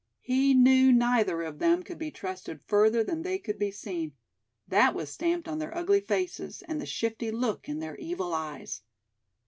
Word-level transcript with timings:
He 0.23 0.55
knew 0.55 0.91
neither 0.91 1.43
of 1.43 1.59
them 1.59 1.83
could 1.83 1.99
be 1.99 2.09
trusted 2.09 2.61
further 2.65 3.03
than 3.03 3.21
they 3.21 3.37
could 3.37 3.59
be 3.59 3.69
seen; 3.69 4.13
that 4.67 4.95
was 4.95 5.11
stamped 5.11 5.47
on 5.47 5.59
their 5.59 5.77
ugly 5.77 5.99
faces, 6.01 6.63
and 6.67 6.81
the 6.81 6.87
shifty 6.87 7.29
look 7.29 7.69
in 7.69 7.77
their 7.77 7.95
evil 7.97 8.33
eyes. 8.33 8.81